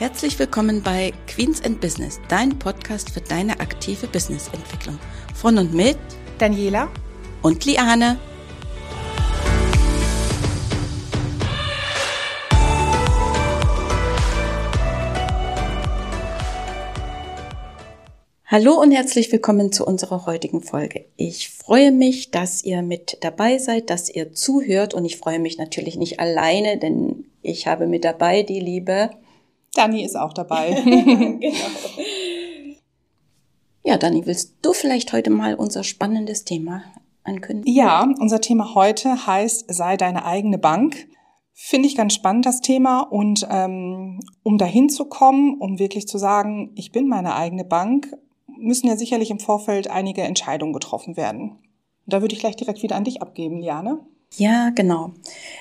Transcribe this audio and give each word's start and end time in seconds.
Herzlich 0.00 0.38
willkommen 0.38 0.82
bei 0.82 1.12
Queens 1.26 1.62
and 1.62 1.78
Business, 1.78 2.22
dein 2.30 2.58
Podcast 2.58 3.10
für 3.10 3.20
deine 3.20 3.60
aktive 3.60 4.06
Businessentwicklung. 4.06 4.98
Von 5.34 5.58
und 5.58 5.74
mit 5.74 5.98
Daniela 6.38 6.88
und 7.42 7.66
Liane. 7.66 8.18
Hallo 18.46 18.80
und 18.80 18.92
herzlich 18.92 19.30
willkommen 19.30 19.70
zu 19.70 19.84
unserer 19.84 20.24
heutigen 20.24 20.62
Folge. 20.62 21.04
Ich 21.18 21.50
freue 21.50 21.92
mich, 21.92 22.30
dass 22.30 22.64
ihr 22.64 22.80
mit 22.80 23.18
dabei 23.20 23.58
seid, 23.58 23.90
dass 23.90 24.08
ihr 24.08 24.32
zuhört 24.32 24.94
und 24.94 25.04
ich 25.04 25.18
freue 25.18 25.40
mich 25.40 25.58
natürlich 25.58 25.96
nicht 25.96 26.20
alleine, 26.20 26.78
denn 26.78 27.26
ich 27.42 27.66
habe 27.66 27.86
mit 27.86 28.06
dabei 28.06 28.42
die 28.42 28.60
liebe 28.60 29.10
Dani 29.74 30.04
ist 30.04 30.16
auch 30.16 30.32
dabei. 30.32 30.70
genau. 30.84 31.54
Ja, 33.82 33.96
Dani, 33.96 34.26
willst 34.26 34.56
du 34.62 34.72
vielleicht 34.72 35.12
heute 35.12 35.30
mal 35.30 35.54
unser 35.54 35.84
spannendes 35.84 36.44
Thema 36.44 36.82
ankündigen? 37.24 37.74
Ja, 37.74 38.06
unser 38.18 38.40
Thema 38.40 38.74
heute 38.74 39.26
heißt 39.26 39.72
Sei 39.72 39.96
deine 39.96 40.24
eigene 40.24 40.58
Bank. 40.58 41.08
Finde 41.52 41.88
ich 41.88 41.96
ganz 41.96 42.14
spannend, 42.14 42.46
das 42.46 42.60
Thema. 42.60 43.00
Und 43.00 43.46
ähm, 43.50 44.20
um 44.42 44.58
dahin 44.58 44.88
zu 44.88 45.06
kommen, 45.06 45.58
um 45.58 45.78
wirklich 45.78 46.08
zu 46.08 46.18
sagen, 46.18 46.72
ich 46.74 46.92
bin 46.92 47.08
meine 47.08 47.34
eigene 47.34 47.64
Bank, 47.64 48.16
müssen 48.46 48.86
ja 48.86 48.96
sicherlich 48.96 49.30
im 49.30 49.40
Vorfeld 49.40 49.90
einige 49.90 50.22
Entscheidungen 50.22 50.72
getroffen 50.72 51.16
werden. 51.16 51.58
Da 52.06 52.20
würde 52.20 52.34
ich 52.34 52.40
gleich 52.40 52.56
direkt 52.56 52.82
wieder 52.82 52.96
an 52.96 53.04
dich 53.04 53.22
abgeben, 53.22 53.60
Liane. 53.60 54.00
Ja, 54.36 54.70
genau. 54.70 55.12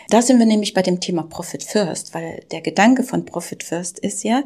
Da 0.10 0.22
sind 0.22 0.40
wir 0.40 0.46
nämlich 0.46 0.74
bei 0.74 0.82
dem 0.82 1.00
Thema 1.00 1.24
Profit 1.24 1.64
First, 1.64 2.14
weil 2.14 2.46
der 2.52 2.62
Gedanke 2.62 3.04
von 3.04 3.26
Profit 3.26 3.64
First 3.64 4.00
ist 4.00 4.24
ja, 4.24 4.44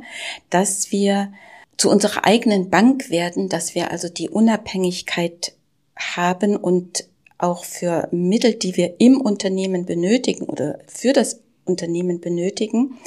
dass 0.49 0.91
wir 0.91 1.33
zu 1.77 1.89
unserer 1.89 2.25
eigenen 2.25 2.69
Bank 2.69 3.09
werden, 3.09 3.49
dass 3.49 3.75
wir 3.75 3.91
also 3.91 4.09
die 4.09 4.29
Unabhängigkeit 4.29 5.53
haben 5.97 6.55
und 6.55 7.07
auch 7.37 7.65
für 7.65 8.07
Mittel, 8.11 8.53
die 8.53 8.77
wir 8.77 8.95
im 8.99 9.19
Unternehmen 9.19 9.85
benötigen 9.85 10.45
oder 10.45 10.79
für 10.87 11.13
das 11.13 11.41
Unternehmen 11.65 12.21
benötigen, 12.21 12.97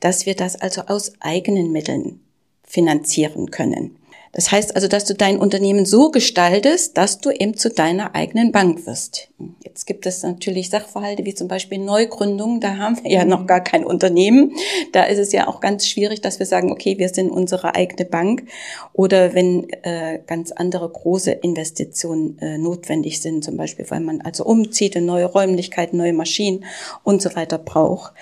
dass 0.00 0.26
wir 0.26 0.34
das 0.34 0.56
also 0.56 0.82
aus 0.82 1.12
eigenen 1.20 1.70
Mitteln 1.70 2.20
finanzieren 2.64 3.50
können. 3.50 3.96
Das 4.34 4.50
heißt 4.50 4.74
also, 4.74 4.88
dass 4.88 5.04
du 5.04 5.14
dein 5.14 5.38
Unternehmen 5.38 5.86
so 5.86 6.10
gestaltest, 6.10 6.96
dass 6.98 7.18
du 7.18 7.30
eben 7.30 7.56
zu 7.56 7.70
deiner 7.70 8.16
eigenen 8.16 8.50
Bank 8.50 8.84
wirst. 8.84 9.28
Jetzt 9.62 9.86
gibt 9.86 10.06
es 10.06 10.24
natürlich 10.24 10.70
Sachverhalte 10.70 11.24
wie 11.24 11.34
zum 11.34 11.46
Beispiel 11.46 11.78
Neugründungen. 11.78 12.60
Da 12.60 12.76
haben 12.76 13.02
wir 13.02 13.10
ja 13.10 13.24
noch 13.24 13.46
gar 13.46 13.62
kein 13.62 13.84
Unternehmen. 13.84 14.52
Da 14.92 15.04
ist 15.04 15.18
es 15.18 15.30
ja 15.30 15.46
auch 15.46 15.60
ganz 15.60 15.86
schwierig, 15.86 16.20
dass 16.20 16.40
wir 16.40 16.46
sagen, 16.46 16.72
okay, 16.72 16.98
wir 16.98 17.08
sind 17.10 17.30
unsere 17.30 17.76
eigene 17.76 18.04
Bank. 18.04 18.44
Oder 18.92 19.34
wenn 19.34 19.70
äh, 19.82 20.20
ganz 20.26 20.50
andere 20.50 20.88
große 20.88 21.30
Investitionen 21.30 22.36
äh, 22.40 22.58
notwendig 22.58 23.22
sind, 23.22 23.44
zum 23.44 23.56
Beispiel, 23.56 23.86
weil 23.88 24.00
man 24.00 24.20
also 24.20 24.44
umzieht, 24.44 24.96
neue 24.96 25.26
Räumlichkeiten, 25.26 25.96
neue 25.96 26.12
Maschinen 26.12 26.64
und 27.04 27.22
so 27.22 27.34
weiter 27.36 27.58
braucht, 27.58 28.12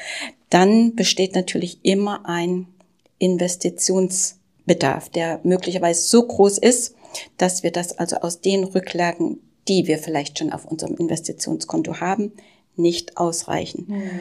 dann 0.51 0.95
besteht 0.95 1.35
natürlich 1.35 1.79
immer 1.83 2.27
ein 2.27 2.67
Investitions 3.19 4.37
Bedarf, 4.67 5.09
der 5.09 5.41
möglicherweise 5.43 6.03
so 6.03 6.27
groß 6.27 6.59
ist, 6.59 6.95
dass 7.37 7.63
wir 7.63 7.73
das 7.73 7.99
also 7.99 8.17
aus 8.17 8.41
den 8.41 8.65
Rücklagen, 8.65 9.41
die 9.69 9.87
wir 9.87 9.99
vielleicht 9.99 10.39
schon 10.39 10.53
auf 10.53 10.65
unserem 10.65 10.97
Investitionskonto 10.97 12.01
haben, 12.01 12.33
nicht 12.77 13.17
ausreichen. 13.17 13.87
Mhm. 13.89 14.21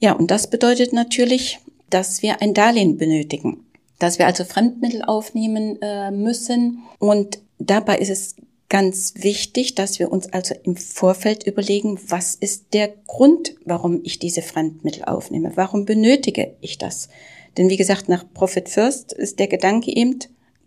Ja, 0.00 0.12
und 0.12 0.30
das 0.30 0.48
bedeutet 0.48 0.92
natürlich, 0.92 1.58
dass 1.90 2.22
wir 2.22 2.40
ein 2.40 2.54
Darlehen 2.54 2.96
benötigen, 2.98 3.64
dass 3.98 4.18
wir 4.18 4.26
also 4.26 4.44
Fremdmittel 4.44 5.02
aufnehmen 5.02 5.80
äh, 5.82 6.10
müssen. 6.10 6.82
Und 6.98 7.40
dabei 7.58 7.98
ist 7.98 8.10
es 8.10 8.36
ganz 8.68 9.14
wichtig, 9.16 9.74
dass 9.74 9.98
wir 9.98 10.12
uns 10.12 10.32
also 10.32 10.54
im 10.62 10.76
Vorfeld 10.76 11.44
überlegen, 11.44 11.98
was 12.06 12.34
ist 12.34 12.74
der 12.74 12.88
Grund, 13.06 13.54
warum 13.64 14.00
ich 14.04 14.18
diese 14.18 14.42
Fremdmittel 14.42 15.04
aufnehme? 15.04 15.52
Warum 15.56 15.84
benötige 15.84 16.54
ich 16.60 16.78
das? 16.78 17.08
Denn 17.56 17.68
wie 17.68 17.76
gesagt, 17.76 18.08
nach 18.08 18.24
Profit 18.34 18.68
First 18.68 19.12
ist 19.12 19.38
der 19.38 19.48
Gedanke 19.48 19.94
eben 19.94 20.18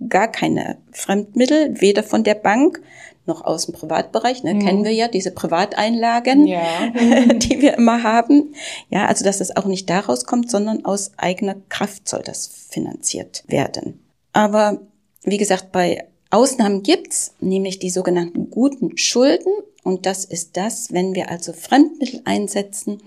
gar 0.09 0.27
keine 0.27 0.77
Fremdmittel, 0.91 1.79
weder 1.79 2.03
von 2.03 2.23
der 2.23 2.35
Bank 2.35 2.81
noch 3.25 3.45
aus 3.45 3.65
dem 3.65 3.75
Privatbereich. 3.75 4.43
Ne, 4.43 4.55
mhm. 4.55 4.59
Kennen 4.59 4.83
wir 4.83 4.93
ja 4.93 5.07
diese 5.07 5.31
Privateinlagen, 5.31 6.47
ja. 6.47 6.87
die 7.33 7.61
wir 7.61 7.75
immer 7.75 8.03
haben. 8.03 8.55
Ja, 8.89 9.05
also 9.05 9.23
dass 9.23 9.37
das 9.37 9.55
auch 9.55 9.65
nicht 9.65 9.89
daraus 9.89 10.25
kommt, 10.25 10.49
sondern 10.49 10.85
aus 10.85 11.11
eigener 11.17 11.55
Kraft 11.69 12.09
soll 12.09 12.23
das 12.23 12.47
finanziert 12.47 13.43
werden. 13.47 13.99
Aber 14.33 14.81
wie 15.23 15.37
gesagt, 15.37 15.71
bei 15.71 16.07
Ausnahmen 16.31 16.81
gibt's, 16.81 17.35
nämlich 17.39 17.79
die 17.79 17.89
sogenannten 17.89 18.49
guten 18.49 18.97
Schulden. 18.97 19.51
Und 19.83 20.05
das 20.05 20.25
ist 20.25 20.57
das, 20.57 20.93
wenn 20.93 21.13
wir 21.13 21.29
also 21.29 21.53
Fremdmittel 21.53 22.21
einsetzen, 22.25 23.01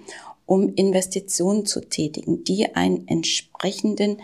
um 0.47 0.75
Investitionen 0.75 1.66
zu 1.66 1.81
tätigen, 1.81 2.44
die 2.44 2.75
einen 2.75 3.09
entsprechenden 3.09 4.19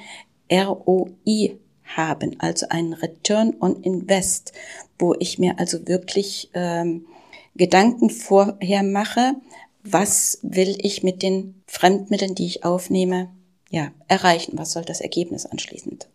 ROI 0.50 1.56
haben, 1.84 2.38
also 2.38 2.66
einen 2.68 2.92
Return 2.92 3.56
on 3.60 3.82
Invest, 3.82 4.52
wo 4.98 5.14
ich 5.18 5.38
mir 5.38 5.58
also 5.58 5.86
wirklich 5.88 6.50
ähm, 6.54 7.06
Gedanken 7.54 8.10
vorher 8.10 8.82
mache, 8.82 9.34
was 9.82 10.38
will 10.42 10.76
ich 10.82 11.02
mit 11.02 11.22
den 11.22 11.62
Fremdmitteln, 11.66 12.34
die 12.34 12.46
ich 12.46 12.64
aufnehme, 12.64 13.30
ja, 13.70 13.92
erreichen? 14.08 14.58
Was 14.58 14.72
soll 14.72 14.84
das 14.84 15.00
Ergebnis 15.00 15.46
anschließend 15.46 16.08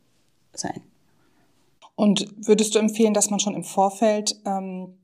sein? 0.54 0.82
Und 1.96 2.28
würdest 2.38 2.76
du 2.76 2.80
empfehlen, 2.80 3.14
dass 3.14 3.30
man 3.30 3.40
schon 3.40 3.56
im 3.56 3.64
Vorfeld 3.64 4.36
ähm, 4.46 4.98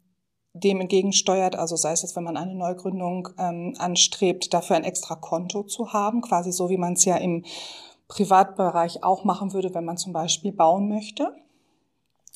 dem 0.54 0.82
entgegensteuert, 0.82 1.56
also 1.56 1.76
sei 1.76 1.94
es 1.94 2.02
jetzt, 2.02 2.16
wenn 2.16 2.24
man 2.24 2.38
eine 2.38 2.56
Neugründung 2.56 3.30
ähm, 3.38 3.74
anstrebt, 3.78 4.54
dafür 4.54 4.76
ein 4.76 4.84
extra 4.84 5.16
Konto 5.16 5.64
zu 5.64 5.94
haben, 5.94 6.22
quasi 6.22 6.52
so 6.52 6.70
wie 6.70 6.78
man 6.78 6.94
es 6.94 7.06
ja 7.06 7.16
im 7.18 7.46
Privatbereich 8.08 9.04
auch 9.04 9.24
machen 9.24 9.54
würde, 9.54 9.74
wenn 9.74 9.86
man 9.86 9.98
zum 9.98 10.12
Beispiel 10.12 10.52
bauen 10.52 10.90
möchte? 10.90 11.34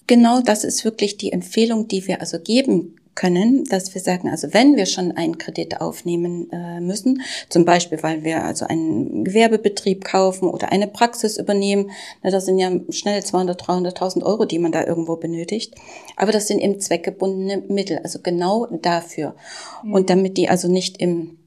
Genau, 0.08 0.42
das 0.42 0.64
ist 0.64 0.86
wirklich 0.86 1.18
die 1.18 1.32
Empfehlung, 1.32 1.88
die 1.88 2.08
wir 2.08 2.22
also 2.22 2.40
geben 2.40 2.96
können, 3.16 3.64
dass 3.66 3.94
wir 3.94 4.02
sagen, 4.02 4.30
also 4.30 4.54
wenn 4.54 4.76
wir 4.76 4.86
schon 4.86 5.14
einen 5.14 5.38
Kredit 5.38 5.80
aufnehmen 5.80 6.52
äh, 6.52 6.82
müssen, 6.82 7.22
zum 7.50 7.64
Beispiel, 7.64 8.04
weil 8.04 8.24
wir 8.24 8.44
also 8.44 8.66
einen 8.66 9.24
Gewerbebetrieb 9.24 10.04
kaufen 10.04 10.50
oder 10.50 10.72
eine 10.72 10.88
Praxis 10.88 11.38
übernehmen, 11.38 11.92
na, 12.22 12.30
das 12.30 12.46
sind 12.46 12.60
ja 12.60 12.72
schnell 12.90 13.24
200, 13.24 13.62
300.000 13.62 14.24
Euro, 14.24 14.46
die 14.46 14.60
man 14.60 14.74
da 14.74 14.86
irgendwo 14.86 15.16
benötigt. 15.16 15.76
Aber 16.18 16.32
das 16.32 16.48
sind 16.48 16.60
eben 16.60 16.80
zweckgebundene 16.80 17.64
Mittel, 17.70 18.00
also 18.00 18.20
genau 18.22 18.68
dafür. 18.68 19.36
Mhm. 19.84 19.94
Und 19.94 20.10
damit 20.10 20.38
die 20.38 20.50
also 20.50 20.68
nicht 20.68 20.98
im 20.98 21.38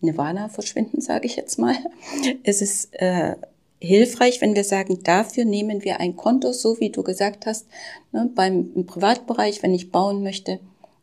Nirvana 0.00 0.48
verschwinden, 0.48 1.02
sage 1.02 1.26
ich 1.26 1.36
jetzt 1.36 1.58
mal, 1.58 1.76
ist 2.42 2.62
es 2.62 2.88
äh, 2.92 3.36
hilfreich, 3.78 4.40
wenn 4.40 4.54
wir 4.54 4.64
sagen, 4.64 5.02
dafür 5.02 5.44
nehmen 5.44 5.84
wir 5.84 6.00
ein 6.00 6.16
Konto, 6.16 6.52
so 6.52 6.80
wie 6.80 6.90
du 6.90 7.02
gesagt 7.02 7.44
hast, 7.44 7.66
ne, 8.12 8.30
beim 8.34 8.70
im 8.74 8.86
Privatbereich, 8.86 9.62
wenn 9.62 9.74
ich 9.74 9.90
bauen 9.90 10.22
möchte, 10.22 10.60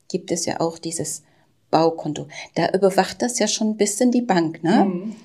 gibt 0.08 0.32
es 0.32 0.46
ja 0.46 0.60
auch 0.60 0.78
dieses 0.78 1.24
Baukonto. 1.70 2.28
Da 2.56 2.70
überwacht 2.72 3.22
das 3.22 3.40
ja 3.40 3.48
schon 3.48 3.72
ein 3.72 3.78
bisschen 3.78 4.12
die 4.12 4.22
Bank, 4.22 4.64
ne? 4.64 4.86
Mhm. 4.86 5.16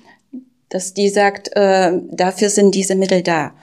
Dass 0.69 0.93
die 0.93 1.09
sagt, 1.09 1.55
äh, 1.55 1.99
dafür 2.11 2.49
sind 2.49 2.73
diese 2.73 2.95
Mittel 2.95 3.21
da. 3.21 3.53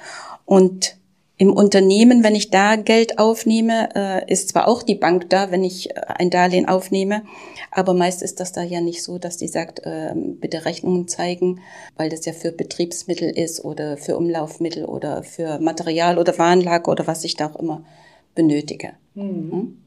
Und 0.44 0.96
im 1.40 1.54
Unternehmen, 1.54 2.22
wenn 2.22 2.34
ich 2.34 2.50
da 2.50 2.76
Geld 2.76 3.18
aufnehme, 3.18 3.88
äh, 3.94 4.30
ist 4.30 4.50
zwar 4.50 4.68
auch 4.68 4.82
die 4.82 4.94
Bank 4.94 5.30
da, 5.30 5.50
wenn 5.50 5.64
ich 5.64 5.88
äh, 5.88 5.94
ein 6.06 6.28
Darlehen 6.28 6.68
aufnehme, 6.68 7.22
aber 7.70 7.94
meist 7.94 8.20
ist 8.20 8.40
das 8.40 8.52
da 8.52 8.62
ja 8.62 8.82
nicht 8.82 9.02
so, 9.02 9.18
dass 9.18 9.38
die 9.38 9.48
sagt, 9.48 9.80
äh, 9.86 10.12
bitte 10.14 10.66
Rechnungen 10.66 11.08
zeigen, 11.08 11.60
weil 11.96 12.10
das 12.10 12.26
ja 12.26 12.34
für 12.34 12.52
Betriebsmittel 12.52 13.30
ist 13.30 13.64
oder 13.64 13.96
für 13.96 14.18
Umlaufmittel 14.18 14.84
oder 14.84 15.22
für 15.22 15.58
Material 15.60 16.18
oder 16.18 16.36
Warenlager 16.36 16.92
oder 16.92 17.06
was 17.06 17.24
ich 17.24 17.36
da 17.36 17.46
auch 17.46 17.56
immer 17.56 17.84
benötige. 18.34 18.92
Mhm. 19.14 19.78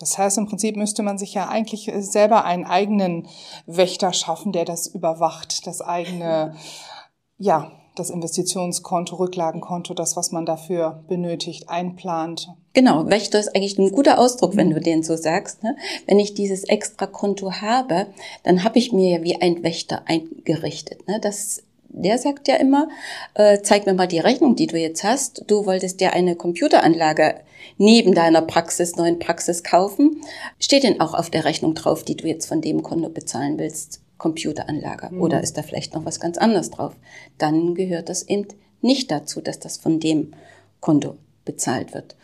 Das 0.00 0.16
heißt, 0.16 0.38
im 0.38 0.46
Prinzip 0.46 0.76
müsste 0.76 1.02
man 1.02 1.18
sich 1.18 1.34
ja 1.34 1.48
eigentlich 1.48 1.92
selber 1.98 2.44
einen 2.44 2.64
eigenen 2.64 3.28
Wächter 3.66 4.12
schaffen, 4.12 4.50
der 4.50 4.64
das 4.64 4.86
überwacht, 4.86 5.66
das 5.66 5.82
eigene, 5.82 6.56
ja, 7.38 7.70
das 7.96 8.10
Investitionskonto, 8.10 9.16
Rücklagenkonto, 9.16 9.94
das, 9.94 10.16
was 10.16 10.32
man 10.32 10.46
dafür 10.46 11.04
benötigt, 11.06 11.68
einplant. 11.68 12.48
Genau, 12.72 13.06
Wächter 13.08 13.38
ist 13.38 13.54
eigentlich 13.54 13.78
ein 13.78 13.90
guter 13.90 14.18
Ausdruck, 14.18 14.56
wenn 14.56 14.70
du 14.70 14.80
den 14.80 15.02
so 15.02 15.16
sagst. 15.16 15.62
Ne? 15.62 15.76
Wenn 16.06 16.18
ich 16.18 16.34
dieses 16.34 16.64
extra 16.64 17.06
Konto 17.06 17.52
habe, 17.52 18.06
dann 18.42 18.64
habe 18.64 18.78
ich 18.78 18.92
mir 18.92 19.18
ja 19.18 19.22
wie 19.22 19.40
ein 19.40 19.62
Wächter 19.62 20.02
eingerichtet. 20.06 21.06
Ne? 21.08 21.20
Das 21.20 21.62
der 21.92 22.18
sagt 22.18 22.48
ja 22.48 22.56
immer, 22.56 22.88
äh, 23.34 23.58
zeig 23.62 23.86
mir 23.86 23.94
mal 23.94 24.06
die 24.06 24.18
Rechnung, 24.18 24.56
die 24.56 24.66
du 24.66 24.78
jetzt 24.78 25.04
hast. 25.04 25.44
Du 25.46 25.66
wolltest 25.66 26.00
dir 26.00 26.12
eine 26.12 26.36
Computeranlage 26.36 27.40
neben 27.78 28.14
deiner 28.14 28.42
Praxis, 28.42 28.96
neuen 28.96 29.18
Praxis 29.18 29.62
kaufen. 29.62 30.20
Steht 30.58 30.84
denn 30.84 31.00
auch 31.00 31.14
auf 31.14 31.30
der 31.30 31.44
Rechnung 31.44 31.74
drauf, 31.74 32.04
die 32.04 32.16
du 32.16 32.26
jetzt 32.26 32.46
von 32.46 32.60
dem 32.60 32.82
Konto 32.82 33.08
bezahlen 33.08 33.58
willst? 33.58 34.00
Computeranlage. 34.18 35.14
Mhm. 35.14 35.20
Oder 35.20 35.42
ist 35.42 35.56
da 35.56 35.62
vielleicht 35.62 35.94
noch 35.94 36.04
was 36.04 36.20
ganz 36.20 36.38
anderes 36.38 36.70
drauf? 36.70 36.94
Dann 37.38 37.74
gehört 37.74 38.08
das 38.08 38.22
eben 38.28 38.46
nicht 38.80 39.10
dazu, 39.10 39.40
dass 39.40 39.58
das 39.58 39.76
von 39.76 40.00
dem 40.00 40.32
Konto 40.80 41.16
bezahlt 41.44 41.94
wird. 41.94 42.16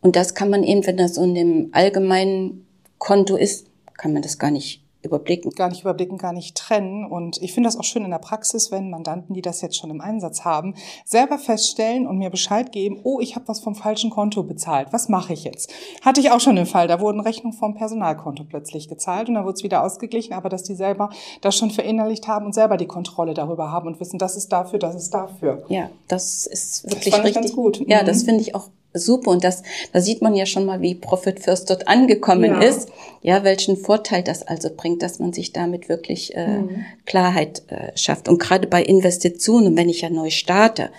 Und 0.00 0.16
das 0.16 0.34
kann 0.34 0.48
man 0.48 0.64
eben, 0.64 0.86
wenn 0.86 0.96
das 0.96 1.16
so 1.16 1.22
in 1.22 1.34
dem 1.34 1.68
allgemeinen 1.72 2.66
Konto 2.98 3.36
ist, 3.36 3.66
kann 3.96 4.12
man 4.12 4.22
das 4.22 4.38
gar 4.38 4.50
nicht 4.50 4.82
überblicken. 5.02 5.50
Gar 5.52 5.68
nicht 5.68 5.82
überblicken, 5.82 6.18
gar 6.18 6.32
nicht 6.32 6.56
trennen. 6.56 7.04
Und 7.04 7.40
ich 7.42 7.52
finde 7.52 7.68
das 7.68 7.78
auch 7.78 7.84
schön 7.84 8.04
in 8.04 8.10
der 8.10 8.18
Praxis, 8.18 8.70
wenn 8.70 8.90
Mandanten, 8.90 9.34
die 9.34 9.42
das 9.42 9.60
jetzt 9.60 9.76
schon 9.76 9.90
im 9.90 10.00
Einsatz 10.00 10.44
haben, 10.44 10.74
selber 11.04 11.38
feststellen 11.38 12.06
und 12.06 12.18
mir 12.18 12.30
Bescheid 12.30 12.72
geben, 12.72 13.00
oh, 13.02 13.20
ich 13.20 13.36
habe 13.36 13.48
was 13.48 13.60
vom 13.60 13.74
falschen 13.74 14.10
Konto 14.10 14.42
bezahlt. 14.42 14.88
Was 14.92 15.08
mache 15.08 15.32
ich 15.32 15.44
jetzt? 15.44 15.72
Hatte 16.02 16.20
ich 16.20 16.30
auch 16.30 16.40
schon 16.40 16.56
den 16.56 16.66
Fall, 16.66 16.88
da 16.88 17.00
wurden 17.00 17.20
Rechnungen 17.20 17.56
vom 17.56 17.74
Personalkonto 17.74 18.44
plötzlich 18.44 18.88
gezahlt 18.88 19.28
und 19.28 19.34
dann 19.34 19.44
wurde 19.44 19.54
es 19.54 19.62
wieder 19.62 19.82
ausgeglichen, 19.82 20.34
aber 20.34 20.48
dass 20.48 20.62
die 20.62 20.74
selber 20.74 21.10
das 21.40 21.56
schon 21.56 21.70
verinnerlicht 21.70 22.28
haben 22.28 22.46
und 22.46 22.54
selber 22.54 22.76
die 22.76 22.86
Kontrolle 22.86 23.34
darüber 23.34 23.70
haben 23.70 23.86
und 23.86 24.00
wissen, 24.00 24.18
das 24.18 24.36
ist 24.36 24.52
dafür, 24.52 24.78
das 24.78 24.94
ist 24.94 25.10
dafür. 25.14 25.64
Ja, 25.68 25.90
das 26.08 26.46
ist 26.46 26.84
wirklich 26.90 27.14
das 27.14 27.24
richtig 27.24 27.52
gut. 27.54 27.82
Ja, 27.86 28.02
mhm. 28.02 28.06
das 28.06 28.22
finde 28.22 28.40
ich 28.42 28.54
auch 28.54 28.68
super. 28.92 29.30
Und 29.30 29.44
das, 29.44 29.62
da 29.92 30.00
sieht 30.00 30.22
man 30.22 30.34
ja 30.34 30.46
schon 30.46 30.66
mal, 30.66 30.80
wie 30.80 30.94
Profit 30.94 31.40
First 31.40 31.70
dort 31.70 31.88
angekommen 31.88 32.60
ja. 32.60 32.60
ist. 32.60 32.88
Ja, 33.22 33.44
welchen 33.44 33.76
Vorteil 33.76 34.22
das 34.22 34.42
also 34.42 34.70
bringt, 34.74 35.02
dass 35.02 35.18
man 35.18 35.32
sich 35.32 35.52
damit 35.52 35.88
wirklich 35.88 36.34
äh, 36.36 36.58
mhm. 36.58 36.84
Klarheit 37.06 37.62
äh, 37.68 37.96
schafft. 37.96 38.28
Und 38.28 38.38
gerade 38.38 38.66
bei 38.66 38.82
Investitionen, 38.82 39.76
wenn 39.76 39.88
ich 39.88 40.00
ja 40.00 40.10
neu 40.10 40.30
starte, 40.30 40.90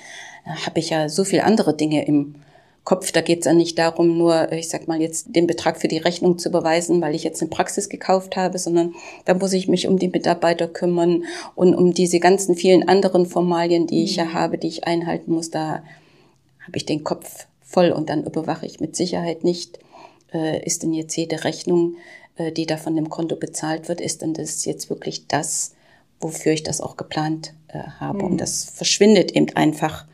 habe 0.45 0.79
ich 0.79 0.89
ja 0.89 1.09
so 1.09 1.23
viel 1.23 1.41
andere 1.41 1.75
Dinge 1.75 2.05
im 2.05 2.35
Kopf. 2.83 3.11
Da 3.11 3.21
geht 3.21 3.39
es 3.39 3.45
ja 3.45 3.53
nicht 3.53 3.77
darum, 3.77 4.17
nur, 4.17 4.51
ich 4.51 4.69
sag 4.69 4.87
mal, 4.87 4.99
jetzt 4.99 5.35
den 5.35 5.45
Betrag 5.45 5.79
für 5.79 5.87
die 5.87 5.99
Rechnung 5.99 6.39
zu 6.39 6.49
überweisen, 6.49 7.01
weil 7.01 7.13
ich 7.13 7.23
jetzt 7.23 7.41
eine 7.41 7.49
Praxis 7.49 7.89
gekauft 7.89 8.35
habe, 8.35 8.57
sondern 8.57 8.95
da 9.25 9.35
muss 9.35 9.53
ich 9.53 9.67
mich 9.67 9.87
um 9.87 9.99
die 9.99 10.07
Mitarbeiter 10.07 10.67
kümmern 10.67 11.25
und 11.55 11.75
um 11.75 11.93
diese 11.93 12.19
ganzen 12.19 12.55
vielen 12.55 12.87
anderen 12.87 13.27
Formalien, 13.27 13.85
die 13.85 14.03
ich 14.03 14.15
ja 14.15 14.25
mhm. 14.25 14.33
habe, 14.33 14.57
die 14.57 14.67
ich 14.67 14.85
einhalten 14.85 15.31
muss. 15.31 15.51
Da 15.51 15.83
habe 16.65 16.77
ich 16.77 16.85
den 16.85 17.03
Kopf 17.03 17.45
voll 17.71 17.91
und 17.91 18.09
dann 18.09 18.23
überwache 18.23 18.65
ich 18.65 18.79
mit 18.79 18.95
Sicherheit 18.95 19.43
nicht, 19.43 19.79
äh, 20.33 20.63
ist 20.65 20.83
denn 20.83 20.93
jetzt 20.93 21.15
jede 21.15 21.43
Rechnung, 21.43 21.95
äh, 22.35 22.51
die 22.51 22.65
da 22.65 22.77
von 22.77 22.95
dem 22.95 23.09
Konto 23.09 23.35
bezahlt 23.35 23.87
wird, 23.87 24.01
ist 24.01 24.21
denn 24.21 24.33
das 24.33 24.65
jetzt 24.65 24.89
wirklich 24.89 25.27
das, 25.27 25.73
wofür 26.19 26.53
ich 26.53 26.63
das 26.63 26.81
auch 26.81 26.97
geplant 26.97 27.53
äh, 27.67 27.79
habe. 27.99 28.19
Mhm. 28.19 28.31
Und 28.31 28.37
das 28.41 28.65
verschwindet 28.65 29.31
eben 29.31 29.55
einfach, 29.55 30.05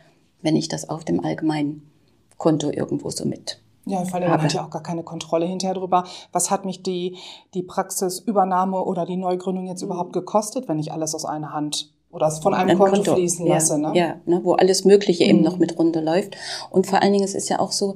wenn 0.42 0.56
ich 0.56 0.68
das 0.68 0.90
auf 0.90 1.04
dem 1.04 1.24
allgemeinen 1.24 1.90
Konto 2.38 2.70
irgendwo 2.70 3.10
so 3.10 3.26
mit 3.26 3.60
ja, 3.88 4.04
vor 4.04 4.20
allem 4.20 4.30
hat 4.30 4.54
ja 4.54 4.66
auch 4.66 4.70
gar 4.70 4.84
keine 4.84 5.04
Kontrolle 5.04 5.46
hinterher 5.46 5.74
drüber. 5.74 6.04
Was 6.34 6.52
hat 6.52 6.66
mich 6.66 6.84
die, 6.84 7.18
die 7.54 7.64
Praxisübernahme 7.64 8.84
oder 8.84 9.06
die 9.06 9.16
Neugründung 9.16 9.66
jetzt 9.66 9.82
überhaupt 9.82 10.12
gekostet, 10.14 10.68
wenn 10.68 10.78
ich 10.78 10.92
alles 10.92 11.16
aus 11.16 11.24
einer 11.24 11.54
Hand 11.54 11.94
oder 12.12 12.32
von 12.32 12.54
einem 12.54 12.72
Ein 12.72 12.78
Konto, 12.78 12.96
Konto, 12.96 13.16
fließen 13.16 13.46
ja, 13.46 13.56
lasse. 13.56 13.80
Ne? 13.80 13.92
Ja, 13.94 14.16
ne, 14.26 14.42
wo 14.44 14.54
alles 14.54 14.86
Mögliche 14.86 15.24
mhm. 15.26 15.30
eben 15.30 15.42
noch 15.42 15.58
mit 15.58 15.78
runterläuft. 15.78 16.38
Und 16.70 16.88
vor 16.88 17.02
allen 17.02 17.14
Dingen, 17.14 17.26
es 17.26 17.36
ist 17.36 17.50
ja 17.50 17.60
auch 17.60 17.72
so, 17.72 17.96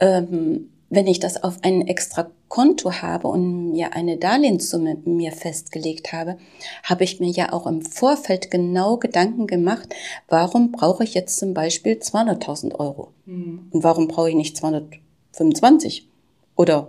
ähm, 0.00 0.70
wenn 0.88 1.06
ich 1.06 1.18
das 1.18 1.42
auf 1.42 1.58
ein 1.62 1.86
extra 1.86 2.30
Konto 2.48 2.92
habe 2.92 3.26
und 3.26 3.72
mir 3.72 3.94
eine 3.94 4.18
Darlehenssumme 4.18 4.98
mir 5.04 5.32
festgelegt 5.32 6.12
habe, 6.12 6.38
habe 6.84 7.04
ich 7.04 7.18
mir 7.18 7.30
ja 7.30 7.52
auch 7.52 7.66
im 7.66 7.82
Vorfeld 7.82 8.50
genau 8.50 8.96
Gedanken 8.96 9.46
gemacht, 9.48 9.94
warum 10.28 10.70
brauche 10.70 11.02
ich 11.02 11.14
jetzt 11.14 11.38
zum 11.38 11.54
Beispiel 11.54 11.94
200.000 11.94 12.78
Euro? 12.78 13.08
Mhm. 13.24 13.68
Und 13.72 13.82
warum 13.82 14.06
brauche 14.06 14.30
ich 14.30 14.36
nicht 14.36 14.56
225 14.56 16.08
oder 16.54 16.88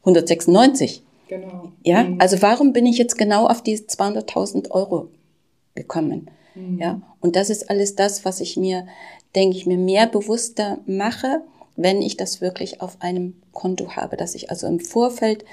196? 0.00 1.02
Genau. 1.28 1.72
Ja, 1.82 2.04
mhm. 2.04 2.16
also 2.20 2.42
warum 2.42 2.72
bin 2.72 2.84
ich 2.84 2.98
jetzt 2.98 3.16
genau 3.16 3.46
auf 3.46 3.62
diese 3.62 3.84
200.000 3.84 4.70
Euro 4.70 5.08
gekommen. 5.78 6.30
Mhm. 6.54 6.78
Ja, 6.78 7.00
und 7.20 7.36
das 7.36 7.50
ist 7.50 7.70
alles 7.70 7.94
das, 7.94 8.24
was 8.24 8.40
ich 8.40 8.56
mir, 8.56 8.86
denke 9.34 9.56
ich 9.56 9.66
mir, 9.66 9.78
mehr 9.78 10.06
bewusster 10.06 10.78
mache, 10.86 11.42
wenn 11.76 12.02
ich 12.02 12.16
das 12.16 12.40
wirklich 12.40 12.80
auf 12.80 12.96
einem 13.00 13.34
Konto 13.52 13.96
habe, 13.96 14.16
dass 14.16 14.34
ich 14.34 14.50
also 14.50 14.66
im 14.66 14.80
Vorfeld, 14.80 15.44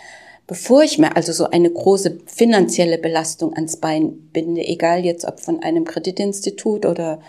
bevor 0.47 0.83
ich 0.83 0.97
mir 0.97 1.15
also 1.15 1.31
so 1.31 1.49
eine 1.49 1.69
große 1.69 2.19
finanzielle 2.25 2.97
Belastung 2.97 3.53
ans 3.53 3.77
Bein 3.77 4.29
binde, 4.33 4.65
egal 4.65 5.05
jetzt 5.05 5.25
ob 5.25 5.39
von 5.39 5.61
einem 5.61 5.85
Kreditinstitut 5.85 6.85
oder 6.85 7.19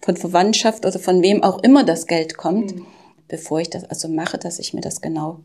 von 0.00 0.16
Verwandtschaft 0.16 0.86
oder 0.86 0.98
von 0.98 1.22
wem 1.22 1.42
auch 1.42 1.62
immer 1.62 1.84
das 1.84 2.06
Geld 2.06 2.36
kommt, 2.36 2.76
mhm. 2.76 2.86
bevor 3.28 3.60
ich 3.60 3.70
das 3.70 3.84
also 3.84 4.08
mache, 4.08 4.38
dass 4.38 4.58
ich 4.60 4.72
mir 4.72 4.82
das 4.82 5.00
genau 5.00 5.40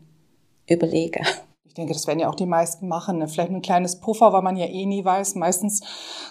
überlege. 0.68 1.22
Ich 1.70 1.74
denke, 1.74 1.92
das 1.92 2.08
werden 2.08 2.18
ja 2.18 2.28
auch 2.28 2.34
die 2.34 2.46
meisten 2.46 2.88
machen. 2.88 3.18
Ne? 3.18 3.28
Vielleicht 3.28 3.52
ein 3.52 3.62
kleines 3.62 4.00
Puffer, 4.00 4.32
weil 4.32 4.42
man 4.42 4.56
ja 4.56 4.66
eh 4.66 4.86
nie 4.86 5.04
weiß. 5.04 5.36
Meistens, 5.36 5.82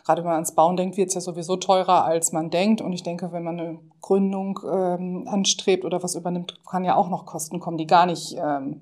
gerade 0.06 0.22
wenn 0.22 0.28
man 0.28 0.36
ans 0.36 0.54
Bauen 0.54 0.76
denkt, 0.76 0.98
wird 0.98 1.08
es 1.08 1.16
ja 1.16 1.22
sowieso 1.22 1.56
teurer, 1.56 2.04
als 2.04 2.34
man 2.34 2.50
denkt. 2.50 2.82
Und 2.82 2.92
ich 2.92 3.04
denke, 3.04 3.32
wenn 3.32 3.44
man 3.44 3.58
eine 3.58 3.80
Gründung 4.02 4.60
ähm, 4.70 5.30
anstrebt 5.30 5.86
oder 5.86 6.04
was 6.04 6.16
übernimmt, 6.16 6.60
kann 6.70 6.84
ja 6.84 6.98
auch 6.98 7.08
noch 7.08 7.26
Kosten 7.26 7.62
kommen, 7.62 7.78
die 7.78 7.88
gar 7.88 8.06
nicht 8.06 8.36
ähm, 8.38 8.82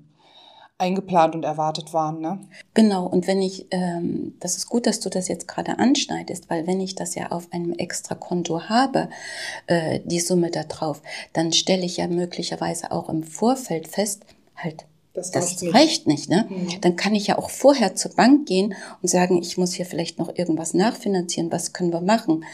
eingeplant 0.78 1.36
und 1.36 1.44
erwartet 1.44 1.92
waren. 1.92 2.20
Ne? 2.20 2.40
Genau, 2.74 3.06
und 3.06 3.28
wenn 3.28 3.40
ich, 3.40 3.66
ähm, 3.70 4.34
das 4.40 4.56
ist 4.56 4.68
gut, 4.68 4.88
dass 4.88 4.98
du 4.98 5.10
das 5.10 5.28
jetzt 5.28 5.46
gerade 5.46 5.78
anschneidest, 5.78 6.50
weil 6.50 6.66
wenn 6.66 6.80
ich 6.80 6.96
das 6.96 7.14
ja 7.14 7.30
auf 7.30 7.52
einem 7.52 7.72
extra 7.74 8.16
Konto 8.16 8.62
habe, 8.62 9.10
äh, 9.68 10.00
die 10.04 10.18
Summe 10.18 10.50
da 10.50 10.64
drauf, 10.64 11.02
dann 11.34 11.52
stelle 11.52 11.86
ich 11.86 11.98
ja 11.98 12.08
möglicherweise 12.08 12.90
auch 12.90 13.08
im 13.08 13.22
Vorfeld 13.22 13.86
fest, 13.86 14.24
halt, 14.56 14.87
das, 15.18 15.30
das 15.30 15.62
reicht, 15.62 15.74
reicht 15.74 16.06
nicht. 16.06 16.28
ne? 16.28 16.46
Mhm. 16.48 16.80
Dann 16.80 16.96
kann 16.96 17.14
ich 17.14 17.26
ja 17.26 17.38
auch 17.38 17.50
vorher 17.50 17.94
zur 17.94 18.12
Bank 18.12 18.46
gehen 18.46 18.74
und 19.02 19.08
sagen, 19.08 19.40
ich 19.42 19.58
muss 19.58 19.72
hier 19.72 19.86
vielleicht 19.86 20.18
noch 20.18 20.36
irgendwas 20.36 20.74
nachfinanzieren, 20.74 21.52
was 21.52 21.72
können 21.72 21.92
wir 21.92 22.00
machen? 22.00 22.44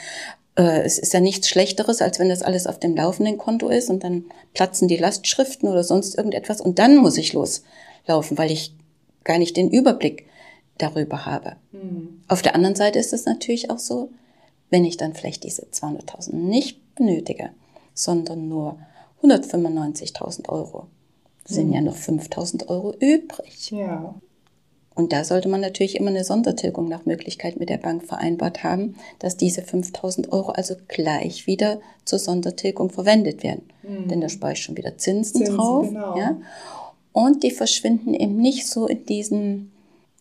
Äh, 0.57 0.83
es 0.83 0.99
ist 0.99 1.13
ja 1.13 1.21
nichts 1.21 1.49
Schlechteres, 1.49 2.01
als 2.01 2.19
wenn 2.19 2.29
das 2.29 2.43
alles 2.43 2.67
auf 2.67 2.79
dem 2.79 2.97
laufenden 2.97 3.39
Konto 3.39 3.69
ist 3.69 3.91
und 3.91 4.05
dann 4.05 4.25
platzen 4.53 4.89
die 4.89 4.97
Lastschriften 4.97 5.69
oder 5.69 5.85
sonst 5.85 6.17
irgendetwas 6.17 6.61
und 6.61 6.79
dann 6.79 6.97
muss 6.97 7.19
ich 7.19 7.33
loslaufen, 7.33 8.39
weil 8.39 8.51
ich 8.51 8.75
gar 9.25 9.39
nicht 9.39 9.57
den 9.57 9.71
Überblick 9.71 10.27
darüber 10.79 11.27
habe. 11.27 11.57
Mhm. 11.73 12.23
Auf 12.29 12.43
der 12.43 12.55
anderen 12.55 12.77
Seite 12.77 12.99
ist 12.99 13.13
es 13.13 13.27
natürlich 13.27 13.71
auch 13.71 13.79
so, 13.79 14.11
wenn 14.71 14.85
ich 14.85 14.97
dann 14.97 15.15
vielleicht 15.15 15.45
diese 15.45 15.63
200.000 15.67 16.35
nicht 16.35 16.95
benötige, 16.95 17.51
sondern 17.95 18.49
nur 18.49 18.79
195.000 19.23 20.49
Euro 20.49 20.89
sind 21.44 21.73
ja 21.73 21.81
noch 21.81 21.96
5000 21.96 22.69
Euro 22.69 22.94
übrig. 22.99 23.70
Ja. 23.70 24.14
Und 24.94 25.12
da 25.12 25.25
sollte 25.25 25.49
man 25.49 25.61
natürlich 25.61 25.96
immer 25.96 26.11
eine 26.11 26.25
Sondertilgung 26.25 26.88
nach 26.88 27.05
Möglichkeit 27.05 27.58
mit 27.58 27.69
der 27.69 27.79
Bank 27.79 28.05
vereinbart 28.05 28.62
haben, 28.62 28.94
dass 29.19 29.37
diese 29.37 29.63
5000 29.63 30.32
Euro 30.32 30.51
also 30.51 30.77
gleich 30.86 31.46
wieder 31.46 31.81
zur 32.05 32.20
Sondertilgung 32.20 32.91
verwendet 32.91 33.43
werden. 33.43 33.65
Mhm. 33.82 34.08
Denn 34.08 34.20
da 34.20 34.29
spare 34.29 34.53
ich 34.53 34.60
schon 34.60 34.77
wieder 34.77 34.96
Zinsen, 34.96 35.39
Zinsen 35.39 35.56
drauf. 35.56 35.89
Genau. 35.89 36.17
Ja? 36.17 36.36
Und 37.13 37.43
die 37.43 37.51
verschwinden 37.51 38.15
eben 38.15 38.36
nicht 38.36 38.69
so 38.69 38.86
in 38.86 39.05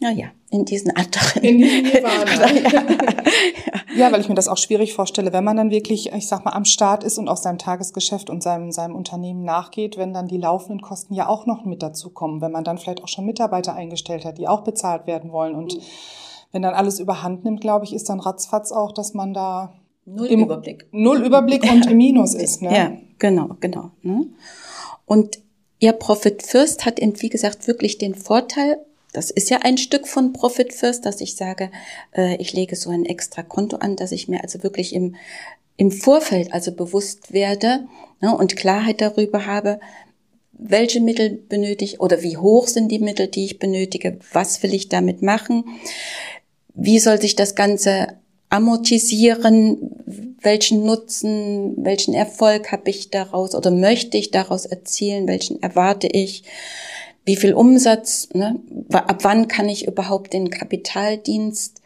naja, 0.03 0.27
in 0.49 0.65
diesen 0.65 0.91
anderen. 0.91 1.41
In 1.41 1.57
diesen 1.59 1.83
Nirvana. 1.83 2.45
ja, 3.95 4.11
weil 4.11 4.19
ich 4.19 4.27
mir 4.27 4.35
das 4.35 4.49
auch 4.49 4.57
schwierig 4.57 4.93
vorstelle, 4.93 5.31
wenn 5.31 5.45
man 5.45 5.55
dann 5.55 5.71
wirklich, 5.71 6.11
ich 6.11 6.27
sag 6.27 6.43
mal, 6.43 6.51
am 6.51 6.65
Start 6.65 7.05
ist 7.05 7.17
und 7.17 7.29
aus 7.29 7.41
seinem 7.41 7.57
Tagesgeschäft 7.57 8.29
und 8.29 8.43
seinem, 8.43 8.73
seinem 8.73 8.95
Unternehmen 8.95 9.45
nachgeht, 9.45 9.97
wenn 9.97 10.13
dann 10.13 10.27
die 10.27 10.37
laufenden 10.37 10.81
Kosten 10.81 11.13
ja 11.13 11.29
auch 11.29 11.45
noch 11.45 11.63
mit 11.63 11.81
dazukommen, 11.81 12.41
wenn 12.41 12.51
man 12.51 12.65
dann 12.65 12.77
vielleicht 12.77 13.01
auch 13.01 13.07
schon 13.07 13.25
Mitarbeiter 13.25 13.75
eingestellt 13.75 14.25
hat, 14.25 14.37
die 14.37 14.47
auch 14.49 14.65
bezahlt 14.65 15.07
werden 15.07 15.31
wollen. 15.31 15.55
Und 15.55 15.75
mhm. 15.75 15.81
wenn 16.51 16.61
dann 16.63 16.73
alles 16.73 16.99
überhand 16.99 17.45
nimmt, 17.45 17.61
glaube 17.61 17.85
ich, 17.85 17.93
ist 17.93 18.09
dann 18.09 18.19
ratzfatz 18.19 18.73
auch, 18.73 18.91
dass 18.91 19.13
man 19.13 19.33
da 19.33 19.73
Null 20.05 20.27
im, 20.27 20.41
Überblick. 20.41 20.85
Null 20.91 21.23
Überblick 21.23 21.63
und 21.63 21.85
im 21.85 21.95
Minus 21.95 22.33
ist. 22.35 22.61
Ne? 22.61 22.75
Ja, 22.75 22.91
genau, 23.19 23.55
genau. 23.61 23.91
Ne? 24.01 24.27
Und 25.05 25.39
Ihr 25.79 25.91
Profit 25.91 26.43
First 26.43 26.85
hat, 26.85 27.01
wie 27.01 27.27
gesagt, 27.27 27.67
wirklich 27.67 27.97
den 27.97 28.15
Vorteil, 28.15 28.77
das 29.13 29.29
ist 29.29 29.49
ja 29.49 29.59
ein 29.61 29.77
Stück 29.77 30.07
von 30.07 30.33
Profit 30.33 30.73
First, 30.73 31.05
dass 31.05 31.21
ich 31.21 31.35
sage, 31.35 31.69
äh, 32.15 32.35
ich 32.37 32.51
lege 32.53 32.75
so 32.75 32.89
ein 32.89 33.05
extra 33.05 33.43
Konto 33.43 33.77
an, 33.77 33.95
dass 33.95 34.11
ich 34.11 34.27
mir 34.27 34.43
also 34.43 34.63
wirklich 34.63 34.93
im, 34.93 35.15
im 35.77 35.91
Vorfeld 35.91 36.51
also 36.51 36.71
bewusst 36.71 37.31
werde 37.31 37.85
ne, 38.21 38.35
und 38.35 38.55
Klarheit 38.55 39.01
darüber 39.01 39.45
habe, 39.45 39.79
welche 40.51 40.99
Mittel 40.99 41.29
benötige 41.29 41.97
oder 41.99 42.23
wie 42.23 42.37
hoch 42.37 42.67
sind 42.67 42.91
die 42.91 42.99
Mittel, 42.99 43.27
die 43.27 43.45
ich 43.45 43.59
benötige, 43.59 44.19
was 44.31 44.63
will 44.63 44.73
ich 44.73 44.89
damit 44.89 45.21
machen, 45.21 45.65
wie 46.73 46.99
soll 46.99 47.21
sich 47.21 47.35
das 47.35 47.55
Ganze 47.55 48.17
amortisieren, 48.49 50.35
welchen 50.41 50.85
Nutzen, 50.85 51.73
welchen 51.77 52.13
Erfolg 52.13 52.71
habe 52.71 52.89
ich 52.89 53.09
daraus 53.09 53.55
oder 53.55 53.71
möchte 53.71 54.17
ich 54.17 54.31
daraus 54.31 54.65
erzielen, 54.65 55.27
welchen 55.27 55.61
erwarte 55.61 56.07
ich 56.07 56.43
wie 57.25 57.35
viel 57.35 57.53
Umsatz, 57.53 58.29
ne? 58.33 58.59
ab 58.91 59.23
wann 59.23 59.47
kann 59.47 59.69
ich 59.69 59.87
überhaupt 59.87 60.33
den 60.33 60.49
Kapitaldienst 60.49 61.81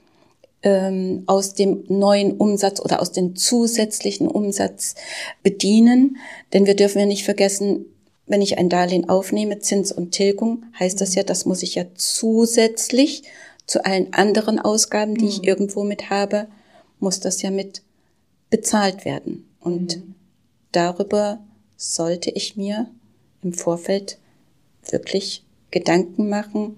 ähm, 0.64 1.24
aus 1.28 1.54
dem 1.54 1.84
neuen 1.88 2.34
Umsatz 2.38 2.80
oder 2.80 3.02
aus 3.02 3.12
dem 3.12 3.36
zusätzlichen 3.36 4.28
Umsatz 4.28 4.96
bedienen. 5.44 6.18
Denn 6.54 6.66
wir 6.66 6.76
dürfen 6.76 7.00
ja 7.00 7.06
nicht 7.06 7.24
vergessen, 7.24 7.86
wenn 8.26 8.42
ich 8.42 8.58
ein 8.58 8.70
Darlehen 8.70 9.10
aufnehme, 9.10 9.60
Zins 9.60 9.92
und 9.92 10.12
Tilgung, 10.12 10.66
heißt 10.78 11.00
das 11.00 11.16
ja, 11.16 11.24
das 11.24 11.46
muss 11.46 11.64
ich 11.64 11.76
ja 11.76 11.86
zusätzlich 11.96 13.24
zu 13.66 13.86
allen 13.86 14.14
anderen 14.14 14.60
Ausgaben, 14.60 15.16
die 15.16 15.26
mhm. 15.26 15.30
ich 15.30 15.44
irgendwo 15.44 15.84
mit 15.84 16.10
habe, 16.10 16.48
muss 17.00 17.20
das 17.20 17.42
ja 17.42 17.52
mit 17.52 17.84
bezahlt 18.50 19.06
werden. 19.06 19.48
Und 19.60 19.98
mhm. 19.98 20.16
darüber 20.72 21.40
sollte 21.76 22.32
ich 22.32 22.58
mir 22.58 22.90
im 23.44 23.54
Vorfeld 23.54 24.18
wirklich 24.92 25.44
Gedanken 25.72 26.30
machen, 26.30 26.78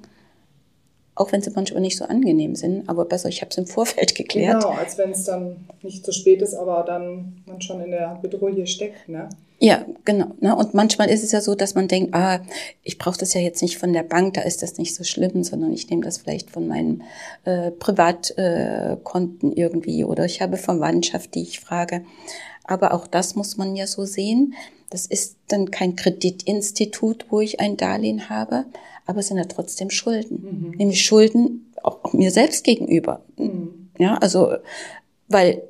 auch 1.19 1.33
wenn 1.33 1.41
sie 1.41 1.51
manchmal 1.51 1.81
nicht 1.81 1.97
so 1.97 2.05
angenehm 2.05 2.55
sind, 2.55 2.87
aber 2.87 3.03
besser, 3.03 3.27
ich 3.27 3.41
habe 3.41 3.49
es 3.51 3.57
im 3.57 3.67
Vorfeld 3.67 4.15
geklärt. 4.15 4.61
Genau, 4.61 4.73
als 4.73 4.97
wenn 4.97 5.11
es 5.11 5.25
dann 5.25 5.67
nicht 5.83 6.05
zu 6.05 6.13
spät 6.13 6.41
ist, 6.41 6.53
aber 6.53 6.83
dann 6.83 7.43
man 7.45 7.61
schon 7.61 7.81
in 7.81 7.91
der 7.91 8.17
Bedrohung 8.21 8.65
steckt, 8.65 9.09
ne? 9.09 9.29
Ja, 9.61 9.85
genau. 10.05 10.27
Ne? 10.39 10.55
Und 10.55 10.73
manchmal 10.73 11.09
ist 11.09 11.21
es 11.21 11.33
ja 11.33 11.41
so, 11.41 11.53
dass 11.53 11.75
man 11.75 11.89
denkt, 11.89 12.15
ah, 12.15 12.39
ich 12.81 12.97
brauche 12.97 13.17
das 13.17 13.33
ja 13.33 13.41
jetzt 13.41 13.61
nicht 13.61 13.77
von 13.77 13.91
der 13.91 14.03
Bank, 14.03 14.35
da 14.35 14.41
ist 14.41 14.63
das 14.63 14.77
nicht 14.77 14.95
so 14.95 15.03
schlimm, 15.03 15.43
sondern 15.43 15.73
ich 15.73 15.89
nehme 15.89 16.01
das 16.01 16.17
vielleicht 16.17 16.49
von 16.49 16.65
meinen 16.65 17.03
äh, 17.43 17.71
Privatkonten 17.71 19.51
äh, 19.51 19.59
irgendwie 19.59 20.05
oder 20.05 20.23
ich 20.23 20.41
habe 20.41 20.55
Verwandtschaft, 20.55 21.35
die 21.35 21.41
ich 21.41 21.59
frage. 21.59 22.05
Aber 22.69 22.93
auch 22.93 23.07
das 23.07 23.35
muss 23.35 23.57
man 23.57 23.75
ja 23.75 23.87
so 23.87 24.05
sehen. 24.05 24.53
Das 24.91 25.07
ist 25.07 25.37
dann 25.47 25.71
kein 25.71 25.95
Kreditinstitut, 25.95 27.25
wo 27.29 27.41
ich 27.41 27.59
ein 27.59 27.77
Darlehen 27.77 28.29
habe, 28.29 28.65
aber 29.07 29.19
es 29.19 29.27
sind 29.27 29.37
ja 29.37 29.45
trotzdem 29.45 29.89
Schulden. 29.89 30.41
Mhm. 30.41 30.77
Nämlich 30.77 31.03
Schulden 31.03 31.73
auch, 31.81 32.03
auch, 32.03 32.13
mir 32.13 32.29
selbst 32.29 32.63
gegenüber. 32.63 33.23
Mhm. 33.37 33.89
Ja, 33.97 34.17
also, 34.17 34.53
weil 35.27 35.63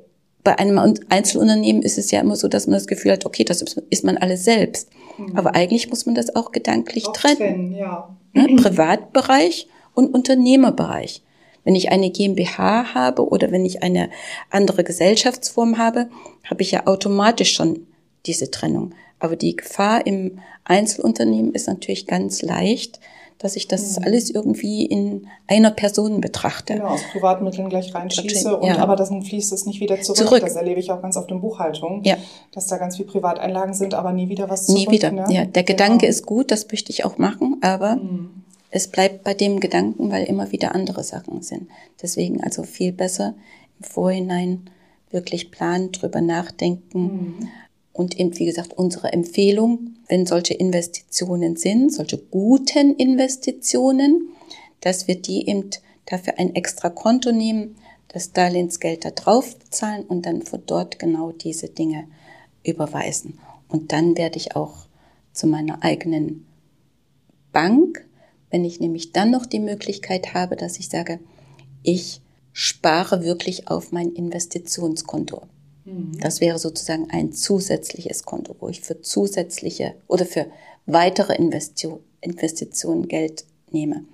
bei 0.44 0.58
einem 0.58 0.78
Einzelunternehmen 1.08 1.82
ist 1.82 1.96
es 1.96 2.10
ja 2.10 2.20
immer 2.20 2.36
so, 2.36 2.48
dass 2.48 2.66
man 2.66 2.74
das 2.74 2.86
Gefühl 2.86 3.12
hat, 3.12 3.24
okay, 3.24 3.44
das 3.44 3.62
ist 3.62 4.04
man 4.04 4.18
alles 4.18 4.44
selbst. 4.44 4.90
Mhm. 5.16 5.36
Aber 5.36 5.54
eigentlich 5.54 5.88
muss 5.88 6.04
man 6.04 6.14
das 6.14 6.36
auch 6.36 6.52
gedanklich 6.52 7.06
auch 7.06 7.12
trennen. 7.14 7.36
trennen 7.38 7.74
ja. 7.74 8.14
ne? 8.34 8.56
Privatbereich 8.56 9.68
und 9.94 10.12
Unternehmerbereich. 10.14 11.22
Wenn 11.64 11.74
ich 11.74 11.90
eine 11.90 12.10
GmbH 12.10 12.94
habe 12.94 13.28
oder 13.28 13.50
wenn 13.50 13.64
ich 13.64 13.82
eine 13.82 14.10
andere 14.50 14.84
Gesellschaftsform 14.84 15.78
habe, 15.78 16.08
habe 16.48 16.62
ich 16.62 16.70
ja 16.70 16.86
automatisch 16.86 17.54
schon 17.54 17.86
diese 18.26 18.50
Trennung. 18.50 18.94
Aber 19.18 19.36
die 19.36 19.56
Gefahr 19.56 20.06
im 20.06 20.38
Einzelunternehmen 20.64 21.52
ist 21.52 21.68
natürlich 21.68 22.06
ganz 22.06 22.42
leicht, 22.42 23.00
dass 23.40 23.56
ich 23.56 23.68
das 23.68 23.98
mhm. 23.98 24.04
alles 24.04 24.30
irgendwie 24.30 24.84
in 24.84 25.26
einer 25.46 25.70
Person 25.70 26.20
betrachte. 26.20 26.74
Genau, 26.74 26.88
aus 26.88 27.02
Privatmitteln 27.10 27.70
gleich 27.70 27.94
reinschieße 27.94 28.56
und 28.56 28.68
ja. 28.68 28.78
aber 28.78 28.96
dann 28.96 29.22
fließt 29.22 29.52
es 29.52 29.64
nicht 29.64 29.80
wieder 29.80 30.00
zurück. 30.02 30.18
zurück. 30.18 30.40
Das 30.42 30.56
erlebe 30.56 30.78
ich 30.78 30.92
auch 30.92 31.00
ganz 31.00 31.16
oft 31.16 31.30
in 31.30 31.40
Buchhaltung, 31.40 32.02
ja. 32.04 32.16
dass 32.52 32.66
da 32.66 32.76
ganz 32.76 32.96
viel 32.96 33.06
Privateinlagen 33.06 33.72
sind, 33.72 33.94
aber 33.94 34.12
nie 34.12 34.28
wieder 34.28 34.50
was 34.50 34.66
zurück. 34.66 34.88
Nie 34.88 34.90
wieder, 34.90 35.10
ne? 35.10 35.24
ja. 35.30 35.46
Der 35.46 35.62
genau. 35.62 35.84
Gedanke 35.84 36.06
ist 36.06 36.26
gut, 36.26 36.50
das 36.50 36.66
möchte 36.70 36.92
ich 36.92 37.06
auch 37.06 37.16
machen, 37.16 37.56
aber 37.62 37.96
mhm. 37.96 38.39
Es 38.70 38.88
bleibt 38.88 39.24
bei 39.24 39.34
dem 39.34 39.60
Gedanken, 39.60 40.10
weil 40.10 40.24
immer 40.24 40.52
wieder 40.52 40.74
andere 40.74 41.02
Sachen 41.02 41.42
sind. 41.42 41.68
Deswegen 42.00 42.42
also 42.42 42.62
viel 42.62 42.92
besser 42.92 43.34
im 43.78 43.84
Vorhinein 43.84 44.70
wirklich 45.10 45.50
planen, 45.50 45.92
drüber 45.92 46.20
nachdenken. 46.20 47.02
Mhm. 47.02 47.48
Und 47.92 48.18
eben, 48.18 48.38
wie 48.38 48.46
gesagt, 48.46 48.72
unsere 48.74 49.12
Empfehlung, 49.12 49.96
wenn 50.08 50.24
solche 50.24 50.54
Investitionen 50.54 51.56
sind, 51.56 51.92
solche 51.92 52.18
guten 52.18 52.94
Investitionen, 52.94 54.28
dass 54.80 55.08
wir 55.08 55.20
die 55.20 55.48
eben 55.48 55.70
dafür 56.06 56.38
ein 56.38 56.54
extra 56.54 56.90
Konto 56.90 57.32
nehmen, 57.32 57.76
das 58.08 58.32
Darlehensgeld 58.32 59.04
da 59.04 59.10
drauf 59.10 59.58
bezahlen 59.58 60.04
und 60.04 60.26
dann 60.26 60.42
von 60.42 60.62
dort 60.66 60.98
genau 60.98 61.32
diese 61.32 61.68
Dinge 61.68 62.06
überweisen. 62.64 63.38
Und 63.68 63.92
dann 63.92 64.16
werde 64.16 64.36
ich 64.36 64.56
auch 64.56 64.86
zu 65.32 65.46
meiner 65.46 65.82
eigenen 65.82 66.46
Bank, 67.52 68.04
wenn 68.50 68.64
ich 68.64 68.80
nämlich 68.80 69.12
dann 69.12 69.30
noch 69.30 69.46
die 69.46 69.60
Möglichkeit 69.60 70.34
habe, 70.34 70.56
dass 70.56 70.78
ich 70.78 70.88
sage, 70.88 71.20
ich 71.82 72.20
spare 72.52 73.22
wirklich 73.24 73.68
auf 73.68 73.92
mein 73.92 74.12
Investitionskonto. 74.12 75.42
Mhm. 75.84 76.18
Das 76.20 76.40
wäre 76.40 76.58
sozusagen 76.58 77.10
ein 77.10 77.32
zusätzliches 77.32 78.24
Konto, 78.24 78.56
wo 78.58 78.68
ich 78.68 78.80
für 78.80 79.00
zusätzliche 79.00 79.94
oder 80.08 80.26
für 80.26 80.46
weitere 80.86 81.34
Investitionen 81.34 83.08
Geld 83.08 83.44
nehme. 83.70 84.04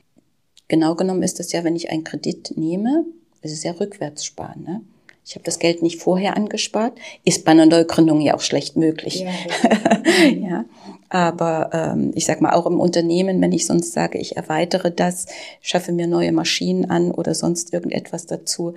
Genau 0.69 0.95
genommen 0.95 1.23
ist 1.23 1.41
es 1.41 1.53
ja, 1.53 1.65
wenn 1.65 1.77
ich 1.77 1.91
einen 1.91 2.05
Kredit 2.05 2.57
nehme, 2.57 3.05
ist 3.43 3.53
es 3.53 3.63
ja 3.63 3.73
rückwärts 3.73 4.25
sparen. 4.25 4.65
Ne? 4.65 4.81
Ich 5.25 5.35
habe 5.35 5.45
das 5.45 5.59
Geld 5.59 5.83
nicht 5.83 6.01
vorher 6.01 6.37
angespart, 6.37 6.99
ist 7.25 7.45
bei 7.45 7.53
einer 7.53 7.67
Neugründung 7.67 8.21
ja 8.21 8.35
auch 8.35 8.41
schlecht 8.41 8.77
möglich. 8.77 9.21
Ja, 9.21 9.31
ja. 10.25 10.31
ja. 10.31 10.65
Aber 11.09 11.71
ähm, 11.73 12.13
ich 12.15 12.27
sag 12.27 12.41
mal 12.41 12.53
auch 12.53 12.67
im 12.67 12.81
Unternehmen, 12.81 13.41
wenn 13.41 13.53
ich 13.53 13.67
sonst 13.67 13.93
sage, 13.93 14.19
ich 14.19 14.37
erweitere 14.37 14.91
das, 14.91 15.27
schaffe 15.61 15.93
mir 15.93 16.07
neue 16.07 16.33
Maschinen 16.33 16.91
an 16.91 17.11
oder 17.11 17.35
sonst 17.35 17.73
irgendetwas 17.73 18.27
dazu, 18.27 18.75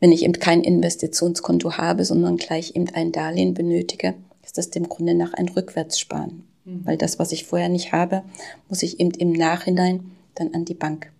wenn 0.00 0.12
ich 0.12 0.24
eben 0.24 0.32
kein 0.32 0.62
Investitionskonto 0.62 1.76
habe, 1.76 2.04
sondern 2.04 2.36
gleich 2.36 2.74
eben 2.74 2.88
ein 2.92 3.12
Darlehen 3.12 3.54
benötige, 3.54 4.14
ist 4.42 4.58
das 4.58 4.70
dem 4.70 4.88
Grunde 4.88 5.14
nach 5.14 5.34
ein 5.34 5.48
Rückwärtssparen. 5.48 6.44
Mhm. 6.64 6.80
Weil 6.84 6.96
das, 6.96 7.18
was 7.18 7.32
ich 7.32 7.44
vorher 7.44 7.68
nicht 7.68 7.92
habe, 7.92 8.22
muss 8.68 8.82
ich 8.82 8.98
eben 8.98 9.12
im 9.12 9.32
Nachhinein 9.32 10.10
dann 10.34 10.54
an 10.54 10.64
die 10.64 10.74
Bank 10.74 11.12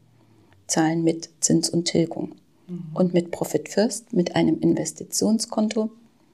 zahlen 0.67 1.05
mit 1.05 1.31
Zins 1.41 1.71
und 1.71 1.85
Tilgung. 1.85 2.35
Mhm. 2.67 2.91
Und 2.95 3.15
mit 3.15 3.31
Profit 3.31 3.69
First, 3.69 4.13
mit 4.13 4.35
einem 4.35 4.59
Investitionskonto, 4.59 5.91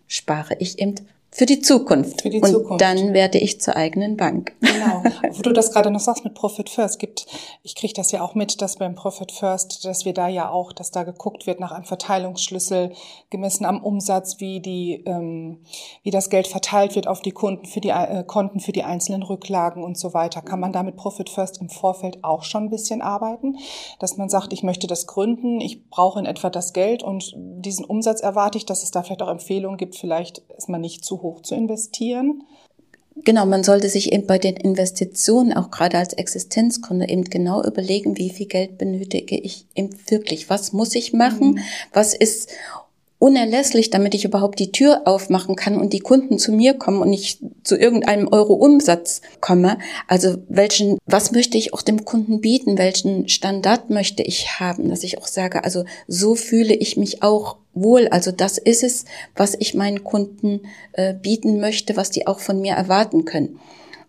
spare 0.07 0.57
ich 0.59 0.79
eben 0.79 0.95
für 1.31 1.45
die 1.45 1.61
Zukunft. 1.61 2.23
Für 2.23 2.31
die 2.31 2.41
und 2.41 2.51
Zukunft. 2.51 2.81
dann 2.81 3.13
werde 3.13 3.39
ich 3.39 3.61
zur 3.61 3.77
eigenen 3.77 4.17
Bank. 4.17 4.55
Genau. 4.61 5.03
Wo 5.37 5.43
du 5.43 5.53
das 5.53 5.73
gerade 5.73 5.91
noch 5.91 6.01
sagst 6.01 6.25
mit 6.25 6.35
Profit 6.35 6.71
First, 6.71 6.99
gibt, 6.99 7.27
ich 7.63 7.77
kriege 7.77 7.93
das 7.93 8.11
ja 8.13 8.23
auch 8.23 8.35
mit, 8.35 8.63
dass 8.63 8.77
beim 8.77 8.95
Profit 8.95 9.31
First, 9.31 9.85
dass 9.85 10.07
wir 10.07 10.15
da 10.15 10.29
ja 10.29 10.49
auch, 10.49 10.73
dass 10.73 10.91
da 10.91 11.05
geguckt 11.05 11.47
wird 11.47 11.61
nach 11.61 11.71
einem 11.71 11.85
Verteilungsschlüssel, 11.85 12.93
gemessen 13.29 13.67
am 13.67 13.83
Umsatz, 13.83 14.41
wie 14.41 14.61
die, 14.61 15.05
ähm, 15.05 15.59
wie 16.03 16.11
das 16.11 16.31
Geld 16.31 16.47
verteilt 16.47 16.97
wird 16.97 17.07
auf 17.07 17.21
die 17.21 17.33
Kunden, 17.33 17.67
für 17.67 17.81
die 17.81 17.91
äh, 17.91 18.25
Konten, 18.27 18.59
für 18.59 18.73
die 18.73 18.85
einzelnen 18.85 19.23
Rücklagen 19.23 19.85
und 19.85 19.99
so 19.99 20.15
weiter. 20.15 20.41
Kann 20.41 20.61
man 20.61 20.73
da 20.73 20.83
mit 20.83 20.97
Profit 20.97 21.29
First 21.29 21.61
im 21.61 21.69
Vorfeld 21.69 22.25
auch 22.25 22.43
schon 22.43 22.65
ein 22.65 22.71
bisschen 22.71 23.03
arbeiten, 23.03 23.59
dass 24.01 24.17
man 24.17 24.31
sagt, 24.31 24.55
ich 24.55 24.63
möchte 24.63 24.87
das 24.87 25.07
gründen, 25.07 25.61
ich 25.61 25.91
brauche 25.91 26.19
in 26.19 26.27
etwa 26.27 26.49
das 26.49 26.73
Geld 26.73 27.03
und 27.03 27.35
diesen 27.37 27.85
Umsatz 27.85 28.23
erwarte 28.23 28.57
ich, 28.57 28.65
dass 28.65 28.83
es 28.83 28.91
da 28.91 29.03
vielleicht 29.03 29.23
auch 29.23 29.29
Empfehlungen 29.29 29.77
gibt, 29.77 29.95
vielleicht 29.95 30.39
ist 30.57 30.71
man 30.71 30.81
nicht 30.81 31.05
zu 31.05 31.18
hoch 31.23 31.43
zu 31.43 31.55
investieren? 31.55 32.43
Genau, 33.25 33.47
man 33.47 33.65
sollte 33.65 33.89
sich 33.89 34.13
eben 34.13 34.27
bei 34.27 34.39
den 34.39 34.57
Investitionen 34.57 35.53
auch 35.53 35.71
gerade 35.71 35.99
als 35.99 36.13
Existenzgründer 36.13 37.09
eben 37.09 37.25
genau 37.25 37.63
überlegen, 37.65 38.17
wie 38.17 38.31
viel 38.31 38.47
Geld 38.47 38.79
benötige 38.79 39.37
ich 39.37 39.67
eben 39.75 39.91
wirklich? 40.09 40.49
Was 40.51 40.73
muss 40.73 40.95
ich 40.95 41.13
machen? 41.13 41.53
Mhm. 41.53 41.59
Was 41.93 42.15
ist 42.15 42.51
unerlässlich, 43.19 43.91
damit 43.91 44.15
ich 44.15 44.25
überhaupt 44.25 44.59
die 44.59 44.71
Tür 44.71 45.03
aufmachen 45.05 45.57
kann 45.57 45.81
und 45.81 45.93
die 45.93 45.99
Kunden 45.99 46.39
zu 46.39 46.53
mir 46.53 46.75
kommen 46.75 47.03
und 47.03 47.13
ich 47.13 47.39
zu 47.65 47.77
irgendeinem 47.77 48.29
Euro 48.29 48.55
Umsatz 48.55 49.23
komme. 49.41 49.79
Also 50.07 50.39
welchen, 50.49 50.99
was 51.05 51.33
möchte 51.33 51.59
ich 51.59 51.75
auch 51.75 51.83
dem 51.83 52.05
Kunden 52.05 52.41
bieten? 52.41 52.79
Welchen 52.79 53.29
Standard 53.29 53.91
möchte 53.91 54.23
ich 54.23 54.61
haben, 54.61 54.89
dass 54.89 55.03
ich 55.03 55.19
auch 55.19 55.27
sage, 55.27 55.65
also 55.65 55.85
so 56.07 56.37
fühle 56.37 56.75
ich 56.75 56.97
mich 56.97 57.23
auch 57.23 57.57
wohl. 57.75 58.09
Also 58.09 58.31
das 58.31 58.57
ist 58.59 58.85
es, 58.85 59.05
was 59.35 59.57
ich 59.59 59.75
meinen 59.75 60.05
Kunden 60.05 60.61
äh, 60.93 61.13
bieten 61.15 61.61
möchte, 61.61 61.97
was 61.97 62.11
die 62.11 62.27
auch 62.27 62.39
von 62.39 62.61
mir 62.61 62.75
erwarten 62.75 63.25
können 63.25 63.59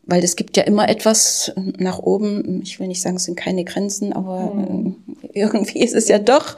weil 0.10 0.24
es 0.24 0.36
gibt 0.36 0.58
ja 0.58 0.64
immer 0.64 0.90
etwas 0.90 1.52
nach 1.78 2.00
oben. 2.00 2.62
Ich 2.64 2.80
will 2.80 2.88
nicht 2.88 3.02
sagen, 3.02 3.18
es 3.18 3.26
sind 3.26 3.38
keine 3.38 3.64
Grenzen, 3.64 4.14
aber 4.14 4.54
mhm. 4.54 4.96
irgendwie 5.34 5.84
ist 5.84 5.96
es 5.96 6.08
ja 6.08 6.20
doch 6.20 6.56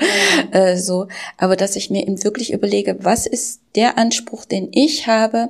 äh, 0.51 0.77
so. 0.77 1.07
Aber 1.37 1.55
dass 1.55 1.75
ich 1.75 1.89
mir 1.89 2.03
eben 2.03 2.23
wirklich 2.23 2.53
überlege, 2.53 2.97
was 3.01 3.27
ist 3.27 3.61
der 3.75 3.97
Anspruch, 3.97 4.45
den 4.45 4.69
ich 4.71 5.07
habe, 5.07 5.49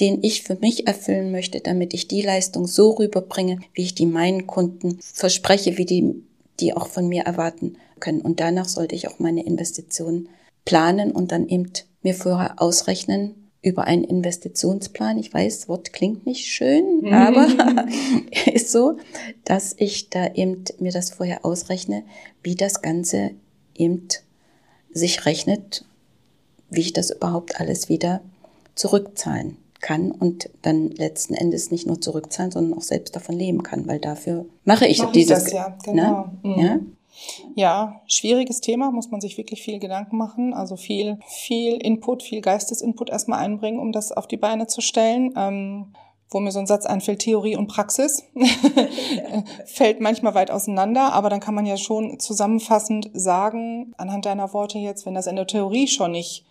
den 0.00 0.22
ich 0.22 0.42
für 0.42 0.56
mich 0.56 0.86
erfüllen 0.86 1.30
möchte, 1.30 1.60
damit 1.60 1.94
ich 1.94 2.08
die 2.08 2.22
Leistung 2.22 2.66
so 2.66 2.90
rüberbringe, 2.90 3.58
wie 3.72 3.82
ich 3.82 3.94
die 3.94 4.06
meinen 4.06 4.46
Kunden 4.46 4.98
verspreche, 5.00 5.78
wie 5.78 5.86
die, 5.86 6.22
die 6.60 6.74
auch 6.74 6.88
von 6.88 7.08
mir 7.08 7.22
erwarten 7.22 7.76
können. 8.00 8.20
Und 8.20 8.40
danach 8.40 8.68
sollte 8.68 8.94
ich 8.94 9.08
auch 9.08 9.18
meine 9.18 9.44
Investitionen 9.44 10.28
planen 10.64 11.12
und 11.12 11.32
dann 11.32 11.48
eben 11.48 11.70
mir 12.02 12.14
vorher 12.14 12.60
ausrechnen, 12.60 13.45
über 13.66 13.84
einen 13.84 14.04
Investitionsplan. 14.04 15.18
Ich 15.18 15.34
weiß, 15.34 15.58
das 15.58 15.68
Wort 15.68 15.92
klingt 15.92 16.24
nicht 16.24 16.46
schön, 16.46 17.00
mhm. 17.00 17.12
aber 17.12 17.48
ist 18.54 18.70
so, 18.70 18.96
dass 19.44 19.74
ich 19.76 20.08
da 20.08 20.32
eben 20.34 20.62
mir 20.78 20.92
das 20.92 21.10
vorher 21.10 21.44
ausrechne, 21.44 22.04
wie 22.44 22.54
das 22.54 22.80
Ganze 22.80 23.32
eben 23.74 24.06
sich 24.92 25.26
rechnet, 25.26 25.84
wie 26.70 26.80
ich 26.80 26.92
das 26.92 27.10
überhaupt 27.10 27.60
alles 27.60 27.88
wieder 27.88 28.20
zurückzahlen 28.76 29.56
kann 29.80 30.12
und 30.12 30.48
dann 30.62 30.90
letzten 30.90 31.34
Endes 31.34 31.72
nicht 31.72 31.88
nur 31.88 32.00
zurückzahlen, 32.00 32.52
sondern 32.52 32.78
auch 32.78 32.82
selbst 32.82 33.16
davon 33.16 33.36
leben 33.36 33.64
kann, 33.64 33.88
weil 33.88 33.98
dafür 33.98 34.46
mache 34.64 34.86
ich 34.86 35.00
Mach 35.00 35.10
dieses. 35.10 35.38
Ich 35.38 35.44
das, 35.44 35.52
ja, 35.52 35.78
genau. 35.84 36.30
Ne? 36.42 36.54
Mhm. 36.54 36.60
Ja? 36.60 36.78
Ja, 37.54 38.00
schwieriges 38.06 38.60
Thema, 38.60 38.90
muss 38.90 39.10
man 39.10 39.20
sich 39.20 39.38
wirklich 39.38 39.62
viel 39.62 39.78
Gedanken 39.78 40.16
machen. 40.16 40.54
Also 40.54 40.76
viel, 40.76 41.18
viel 41.26 41.74
Input, 41.74 42.22
viel 42.22 42.40
Geistesinput 42.40 43.10
erstmal 43.10 43.40
einbringen, 43.40 43.78
um 43.78 43.92
das 43.92 44.12
auf 44.12 44.26
die 44.26 44.36
Beine 44.36 44.66
zu 44.66 44.80
stellen. 44.80 45.32
Ähm, 45.36 45.92
wo 46.30 46.40
mir 46.40 46.50
so 46.50 46.58
ein 46.58 46.66
Satz 46.66 46.86
einfällt, 46.86 47.20
Theorie 47.20 47.56
und 47.56 47.68
Praxis, 47.68 48.24
fällt 49.64 50.00
manchmal 50.00 50.34
weit 50.34 50.50
auseinander, 50.50 51.12
aber 51.12 51.30
dann 51.30 51.40
kann 51.40 51.54
man 51.54 51.66
ja 51.66 51.76
schon 51.76 52.18
zusammenfassend 52.18 53.10
sagen, 53.14 53.94
anhand 53.96 54.26
deiner 54.26 54.52
Worte 54.52 54.78
jetzt, 54.78 55.06
wenn 55.06 55.14
das 55.14 55.28
in 55.28 55.36
der 55.36 55.46
Theorie 55.46 55.86
schon 55.86 56.12
nicht 56.12 56.44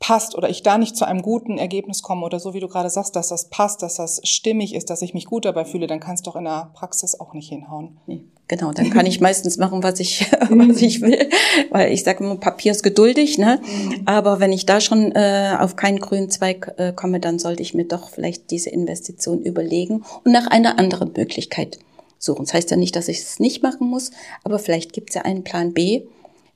passt 0.00 0.36
oder 0.36 0.48
ich 0.48 0.62
da 0.62 0.78
nicht 0.78 0.96
zu 0.96 1.06
einem 1.06 1.22
guten 1.22 1.58
Ergebnis 1.58 2.02
komme 2.02 2.24
oder 2.24 2.38
so 2.38 2.54
wie 2.54 2.60
du 2.60 2.68
gerade 2.68 2.88
sagst, 2.88 3.16
dass 3.16 3.28
das 3.28 3.48
passt, 3.50 3.82
dass 3.82 3.96
das 3.96 4.20
stimmig 4.22 4.74
ist, 4.74 4.90
dass 4.90 5.02
ich 5.02 5.12
mich 5.12 5.26
gut 5.26 5.44
dabei 5.44 5.64
fühle, 5.64 5.88
dann 5.88 5.98
kann 5.98 6.14
es 6.14 6.22
doch 6.22 6.36
in 6.36 6.44
der 6.44 6.70
Praxis 6.74 7.18
auch 7.18 7.34
nicht 7.34 7.48
hinhauen. 7.48 7.98
Nee, 8.06 8.22
genau, 8.46 8.72
dann 8.72 8.90
kann 8.90 9.06
ich 9.06 9.20
meistens 9.20 9.56
machen, 9.56 9.82
was 9.82 9.98
ich, 9.98 10.30
was 10.50 10.80
ich 10.82 11.00
will, 11.00 11.28
weil 11.70 11.92
ich 11.92 12.04
sage 12.04 12.22
immer, 12.22 12.36
Papier 12.36 12.72
ist 12.72 12.84
geduldig, 12.84 13.38
ne? 13.38 13.60
Mhm. 13.60 14.02
Aber 14.06 14.38
wenn 14.38 14.52
ich 14.52 14.66
da 14.66 14.80
schon 14.80 15.12
äh, 15.12 15.56
auf 15.58 15.74
keinen 15.74 15.98
grünen 15.98 16.30
Zweig 16.30 16.74
äh, 16.76 16.92
komme, 16.92 17.18
dann 17.18 17.40
sollte 17.40 17.62
ich 17.62 17.74
mir 17.74 17.84
doch 17.84 18.08
vielleicht 18.08 18.52
diese 18.52 18.70
Investition 18.70 19.42
überlegen 19.42 20.04
und 20.24 20.30
nach 20.30 20.46
einer 20.46 20.78
anderen 20.78 21.12
Möglichkeit 21.16 21.80
suchen. 22.20 22.44
Das 22.44 22.54
heißt 22.54 22.70
ja 22.70 22.76
nicht, 22.76 22.94
dass 22.94 23.08
ich 23.08 23.18
es 23.18 23.40
nicht 23.40 23.62
machen 23.62 23.88
muss, 23.88 24.12
aber 24.44 24.60
vielleicht 24.60 24.92
gibt 24.92 25.10
es 25.10 25.16
ja 25.16 25.22
einen 25.22 25.44
Plan 25.44 25.72
B, 25.72 26.02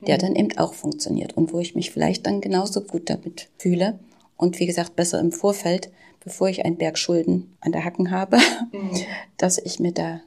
der 0.07 0.19
dann 0.19 0.35
eben 0.35 0.57
auch 0.59 0.75
funktioniert 0.75 1.37
und 1.37 1.53
wo 1.53 1.59
ich 1.59 1.75
mich 1.75 1.91
vielleicht 1.91 2.27
dann 2.27 2.41
genauso 2.41 2.81
gut 2.83 3.09
damit 3.09 3.49
fühle. 3.59 3.99
Und 4.37 4.59
wie 4.59 4.67
gesagt, 4.67 4.97
besser 4.97 5.21
im 5.21 5.33
Vorfeld, 5.33 5.91
bevor 6.25 6.49
ich 6.49 6.65
einen 6.65 6.77
Berg 6.77 6.99
Schulden 6.99 7.57
an 7.61 7.73
der 7.73 7.85
Hacken 7.85 8.11
habe, 8.11 8.39
mhm. 8.73 8.91
dass 9.37 9.59
ich 9.59 9.79
mir 9.79 9.93
da 9.93 10.21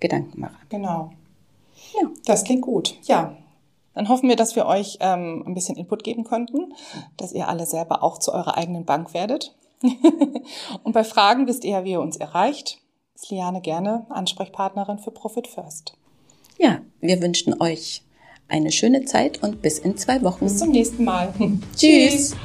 Gedanken 0.00 0.40
mache. 0.40 0.56
Genau. 0.68 1.12
Ja. 1.94 2.08
Das 2.26 2.44
klingt 2.44 2.62
gut. 2.62 2.96
Ja. 3.04 3.36
Dann 3.94 4.08
hoffen 4.08 4.28
wir, 4.28 4.36
dass 4.36 4.56
wir 4.56 4.66
euch 4.66 4.98
ähm, 5.00 5.44
ein 5.46 5.54
bisschen 5.54 5.76
Input 5.76 6.02
geben 6.02 6.24
konnten, 6.24 6.72
dass 7.18 7.32
ihr 7.32 7.48
alle 7.48 7.66
selber 7.66 8.02
auch 8.02 8.18
zu 8.18 8.32
eurer 8.32 8.56
eigenen 8.56 8.84
Bank 8.84 9.12
werdet. 9.12 9.54
und 10.82 10.92
bei 10.92 11.04
Fragen 11.04 11.46
wisst 11.46 11.64
ihr 11.64 11.72
ja, 11.72 11.84
wie 11.84 11.92
ihr 11.92 12.00
uns 12.00 12.16
erreicht. 12.16 12.78
Ist 13.14 13.30
Liane 13.30 13.60
gerne 13.60 14.06
Ansprechpartnerin 14.08 14.98
für 14.98 15.10
Profit 15.10 15.46
First. 15.46 15.92
Ja, 16.58 16.80
wir 17.00 17.20
wünschen 17.20 17.60
euch 17.60 18.02
eine 18.52 18.70
schöne 18.70 19.04
Zeit 19.04 19.42
und 19.42 19.62
bis 19.62 19.78
in 19.78 19.96
zwei 19.96 20.22
Wochen. 20.22 20.44
Bis 20.44 20.58
zum 20.58 20.70
nächsten 20.70 21.04
Mal. 21.04 21.32
Tschüss. 21.76 22.36